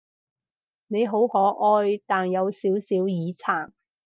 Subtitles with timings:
[0.87, 3.69] 你好可愛，但有少少耳殘